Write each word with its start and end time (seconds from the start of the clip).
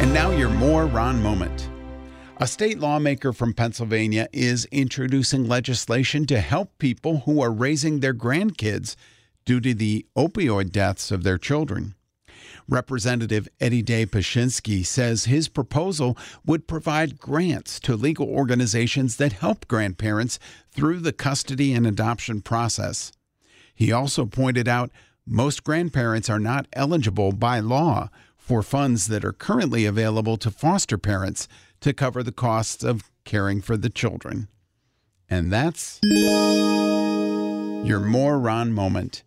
And 0.00 0.14
now 0.14 0.30
your 0.30 0.48
more 0.48 0.86
Ron 0.86 1.22
moment. 1.22 1.68
A 2.38 2.46
state 2.46 2.78
lawmaker 2.78 3.34
from 3.34 3.52
Pennsylvania 3.52 4.28
is 4.32 4.64
introducing 4.72 5.46
legislation 5.46 6.24
to 6.24 6.40
help 6.40 6.78
people 6.78 7.18
who 7.26 7.42
are 7.42 7.52
raising 7.52 8.00
their 8.00 8.14
grandkids 8.14 8.96
due 9.44 9.60
to 9.60 9.74
the 9.74 10.06
opioid 10.16 10.72
deaths 10.72 11.10
of 11.10 11.22
their 11.22 11.36
children. 11.36 11.94
Representative 12.66 13.46
Eddie 13.60 13.82
Day 13.82 14.06
Pashinski 14.06 14.86
says 14.86 15.26
his 15.26 15.48
proposal 15.48 16.16
would 16.46 16.66
provide 16.66 17.18
grants 17.18 17.78
to 17.80 17.94
legal 17.94 18.26
organizations 18.26 19.16
that 19.16 19.34
help 19.34 19.68
grandparents 19.68 20.38
through 20.70 21.00
the 21.00 21.12
custody 21.12 21.74
and 21.74 21.86
adoption 21.86 22.40
process. 22.40 23.12
He 23.74 23.92
also 23.92 24.24
pointed 24.24 24.66
out 24.66 24.90
most 25.26 25.62
grandparents 25.62 26.30
are 26.30 26.40
not 26.40 26.66
eligible 26.72 27.32
by 27.32 27.60
law 27.60 28.08
for 28.50 28.64
funds 28.64 29.06
that 29.06 29.24
are 29.24 29.32
currently 29.32 29.86
available 29.86 30.36
to 30.36 30.50
foster 30.50 30.98
parents 30.98 31.46
to 31.78 31.92
cover 31.92 32.20
the 32.20 32.32
costs 32.32 32.82
of 32.82 33.08
caring 33.24 33.60
for 33.60 33.76
the 33.76 33.88
children. 33.88 34.48
And 35.28 35.52
that's 35.52 36.00
your 36.02 38.00
more 38.00 38.40
Ron 38.40 38.72
moment. 38.72 39.22